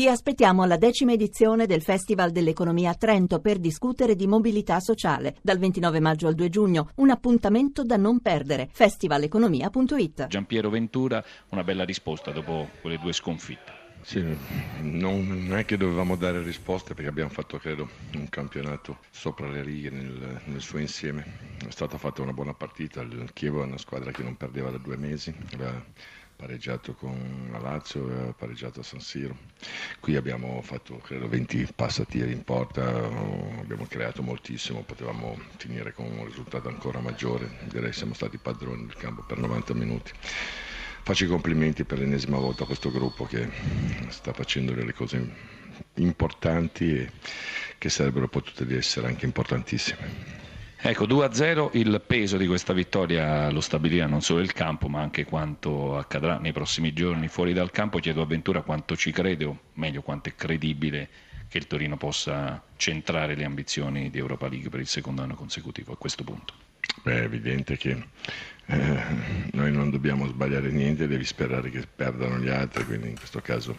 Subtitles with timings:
[0.00, 5.34] Vi aspettiamo alla decima edizione del Festival dell'Economia a Trento per discutere di mobilità sociale.
[5.42, 8.68] Dal 29 maggio al 2 giugno, un appuntamento da non perdere.
[8.70, 13.87] festivaleconomia.it Giampiero Ventura, una bella risposta dopo quelle due sconfitte.
[14.08, 14.24] Sì,
[14.78, 19.90] non è che dovevamo dare risposte perché abbiamo fatto, credo, un campionato sopra le righe
[19.90, 21.26] nel, nel suo insieme.
[21.58, 24.78] È stata fatta una buona partita, il Chievo è una squadra che non perdeva da
[24.78, 25.84] due mesi, aveva
[26.34, 29.36] pareggiato con la Lazio aveva pareggiato a San Siro.
[30.00, 32.86] Qui abbiamo fatto, credo, 20 passatiri in porta,
[33.58, 38.96] abbiamo creato moltissimo, potevamo finire con un risultato ancora maggiore, direi siamo stati padroni del
[38.96, 40.12] campo per 90 minuti
[41.08, 43.48] faccio i complimenti per l'ennesima volta a questo gruppo che
[44.08, 45.26] sta facendo delle cose
[45.94, 47.10] importanti e
[47.78, 50.26] che sarebbero potute essere anche importantissime.
[50.76, 55.24] Ecco, 2-0 il peso di questa vittoria lo stabilirà non solo il campo ma anche
[55.24, 58.00] quanto accadrà nei prossimi giorni fuori dal campo.
[58.00, 61.08] Chiedo a Ventura quanto ci crede o meglio quanto è credibile
[61.48, 65.94] che il Torino possa centrare le ambizioni di Europa League per il secondo anno consecutivo
[65.94, 66.67] a questo punto.
[67.02, 68.04] Beh, è evidente che
[68.66, 69.02] eh,
[69.52, 73.76] noi non dobbiamo sbagliare niente, devi sperare che perdano gli altri, quindi in questo caso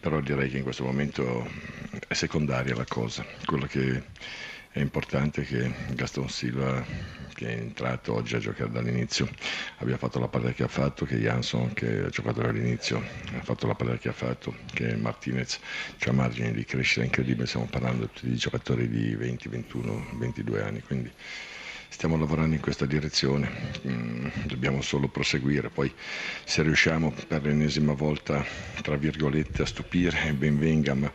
[0.00, 1.46] però direi che in questo momento
[2.08, 4.02] è secondaria la cosa, quello che
[4.70, 6.82] è importante è che Gaston Silva
[7.34, 9.28] che è entrato oggi a giocare dall'inizio
[9.78, 13.02] abbia fatto la partita che ha fatto, che Jansson che ha giocato dall'inizio
[13.36, 15.58] ha fatto la partita che ha fatto, che Martinez
[16.06, 21.10] ha margini di crescita incredibile, stiamo parlando di giocatori di 20, 21, 22 anni, quindi
[21.90, 23.50] stiamo lavorando in questa direzione,
[23.86, 25.92] mm, dobbiamo solo proseguire, poi
[26.44, 28.44] se riusciamo per l'ennesima volta,
[28.80, 31.12] tra virgolette, a stupire, ben venga, ma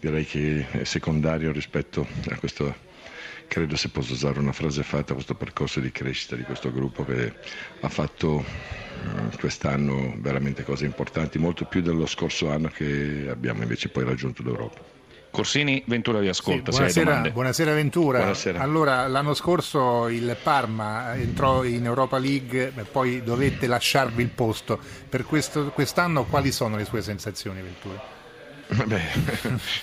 [0.00, 2.74] direi che è secondario rispetto a questo,
[3.48, 7.04] credo se posso usare una frase fatta, a questo percorso di crescita di questo gruppo
[7.04, 7.34] che
[7.80, 8.44] ha fatto
[9.06, 14.42] mm, quest'anno veramente cose importanti, molto più dello scorso anno che abbiamo invece poi raggiunto
[14.42, 14.93] l'Europa.
[15.34, 16.70] Corsini, Ventura vi ascolta.
[16.70, 18.18] Sì, buonasera, buonasera, Ventura.
[18.18, 18.60] Buonasera.
[18.60, 24.78] Allora, l'anno scorso il Parma entrò in Europa League, poi dovette lasciarvi il posto.
[25.08, 28.00] Per questo, quest'anno quali sono le sue sensazioni, Ventura?
[28.86, 29.02] Beh,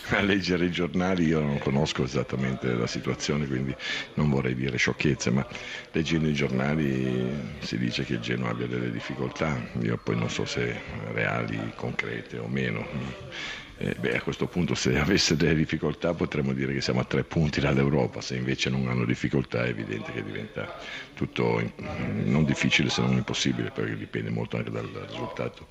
[0.15, 3.75] a leggere i giornali io non conosco esattamente la situazione, quindi
[4.13, 5.45] non vorrei dire sciocchezze, ma
[5.91, 10.45] leggendo i giornali si dice che il Genoa abbia delle difficoltà, io poi non so
[10.45, 10.79] se
[11.11, 13.59] reali, concrete o meno.
[13.83, 17.23] Eh, beh, a questo punto se avesse delle difficoltà potremmo dire che siamo a tre
[17.23, 20.69] punti dall'Europa, se invece non hanno difficoltà è evidente che diventa
[21.13, 25.65] tutto non difficile se non impossibile, perché dipende molto anche dal risultato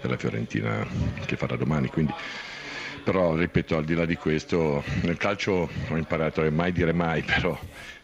[0.00, 0.86] della Fiorentina
[1.26, 1.90] che farà domani.
[1.90, 2.14] Quindi,
[3.02, 7.22] però ripeto, al di là di questo, nel calcio ho imparato a mai dire mai,
[7.22, 7.58] però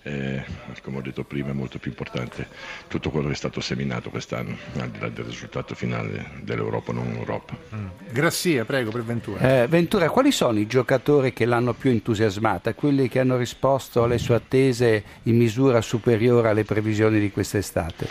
[0.07, 0.45] eh,
[0.83, 2.47] come ho detto prima è molto più importante
[2.87, 7.13] tutto quello che è stato seminato quest'anno, al di là del risultato finale dell'Europa, non
[7.13, 7.57] Europa.
[7.75, 7.87] Mm.
[8.13, 9.63] Grassia, prego, per Ventura.
[9.63, 14.19] Eh, Ventura, quali sono i giocatori che l'hanno più entusiasmata, quelli che hanno risposto alle
[14.19, 18.07] sue attese in misura superiore alle previsioni di quest'estate?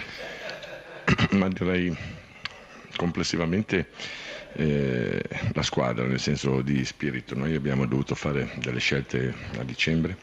[1.31, 1.95] Ma direi
[2.95, 3.89] complessivamente
[4.53, 5.21] eh,
[5.53, 7.35] la squadra, nel senso di spirito.
[7.35, 10.17] Noi abbiamo dovuto fare delle scelte a dicembre,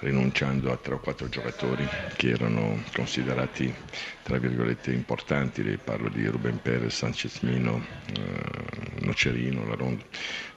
[0.00, 3.72] rinunciando a tre o quattro giocatori che erano considerati
[4.22, 7.84] tra virgolette importanti, parlo di Ruben Perez, Sanchez Mino,
[8.16, 10.04] eh, Nocerino, Larondo.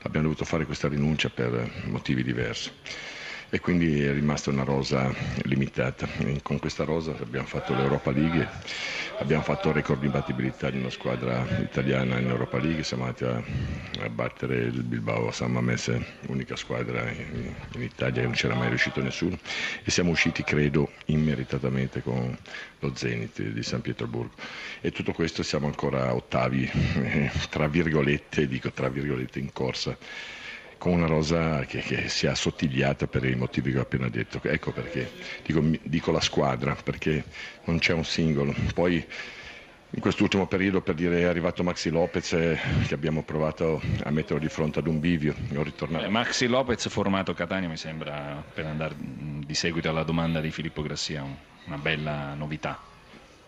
[0.02, 2.72] Abbiamo dovuto fare questa rinuncia per motivi diversi
[3.52, 6.08] e quindi è rimasta una rosa limitata.
[6.44, 8.48] Con questa rosa abbiamo fatto l'Europa League,
[9.18, 13.24] abbiamo fatto il record di battibilità di una squadra italiana in Europa League, siamo andati
[13.26, 13.42] a,
[14.04, 18.70] a battere il Bilbao San Mamese, unica squadra in, in Italia che non c'era mai
[18.70, 19.38] riuscito nessuno.
[19.84, 22.38] E siamo usciti credo immeritatamente con
[22.80, 24.36] lo Zenit di San Pietroburgo.
[24.82, 26.70] E tutto questo siamo ancora ottavi,
[27.50, 29.98] tra virgolette, dico tra virgolette in corsa
[30.80, 34.40] con una rosa che, che, si è assottigliata per i motivi che ho appena detto.
[34.42, 35.12] Ecco perché
[35.46, 37.24] dico, dico la squadra, perché
[37.66, 38.56] non c'è un singolo.
[38.74, 39.06] Poi
[39.92, 42.58] in quest'ultimo periodo per dire è arrivato Maxi Lopez eh,
[42.88, 45.36] che abbiamo provato a metterlo di fronte ad un bivio.
[46.06, 50.82] Eh, Maxi Lopez formato Catania mi sembra per andare di seguito alla domanda di Filippo
[50.82, 51.26] Grassia
[51.66, 52.80] una bella novità.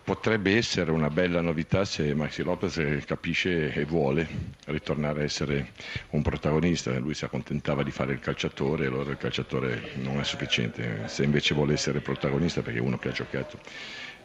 [0.03, 4.27] Potrebbe essere una bella novità se Maxi Lopez capisce e vuole
[4.65, 5.74] ritornare a essere
[6.09, 6.98] un protagonista.
[6.98, 11.03] Lui si accontentava di fare il calciatore, allora il calciatore non è sufficiente.
[11.06, 13.59] Se invece vuole essere protagonista, perché uno che ha giocato,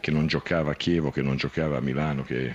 [0.00, 2.54] che non giocava a Chievo, che non giocava a Milano, che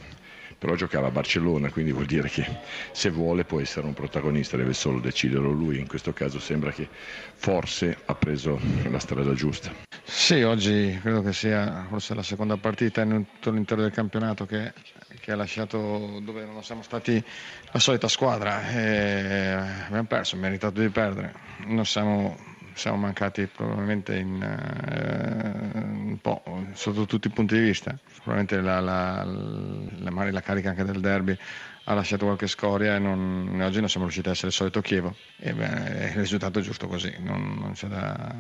[0.58, 2.46] però giocava a Barcellona, quindi vuol dire che
[2.92, 5.80] se vuole può essere un protagonista, deve solo deciderlo lui.
[5.80, 6.88] In questo caso sembra che
[7.36, 8.60] forse ha preso
[8.90, 9.91] la strada giusta.
[10.04, 14.74] Sì, oggi credo che sia forse la seconda partita in tutto l'intero del campionato che,
[15.20, 17.24] che, ha lasciato dove non siamo stati
[17.72, 19.52] la solita squadra e
[19.86, 21.34] abbiamo perso, meritato di perdere.
[21.66, 22.36] Non siamo,
[22.74, 26.44] siamo mancati probabilmente in, eh, un po'
[26.74, 27.98] sotto tutti i punti di vista.
[28.24, 31.38] Probabilmente la, la, la, la carica anche del derby
[31.86, 35.16] ha lasciato qualche scoria e non, oggi non siamo riusciti a essere il solito Chievo.
[35.38, 38.36] E beh, il risultato è giusto così non, non c'è da,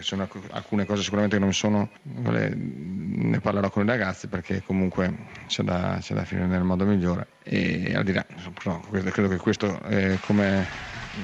[0.00, 5.62] sono alcune cose sicuramente che non sono ne parlerò con i ragazzi perché comunque c'è
[5.62, 7.26] da, c'è da finire nel modo migliore.
[7.42, 8.24] E al di là
[8.64, 10.66] no, credo che questo è come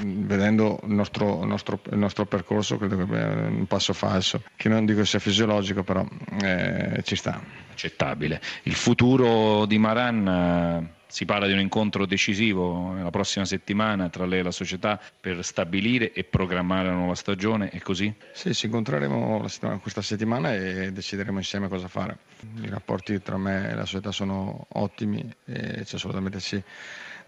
[0.03, 4.85] vedendo il nostro, nostro, il nostro, percorso credo che sia un passo falso che non
[4.85, 6.07] dico sia fisiologico però
[6.43, 7.65] eh, ci sta.
[7.77, 8.41] Accettabile.
[8.63, 14.41] Il futuro di Maran si parla di un incontro decisivo la prossima settimana tra lei
[14.41, 18.13] e la società per stabilire e programmare la nuova stagione, è così?
[18.33, 22.19] Sì, ci incontreremo settimana, questa settimana e decideremo insieme cosa fare.
[22.61, 26.63] I rapporti tra me e la società sono ottimi e c'è solo da metterci,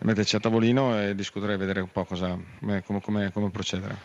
[0.01, 3.97] metterci a tavolino e discutere e vedere un po' cosa, come, come, come procedere.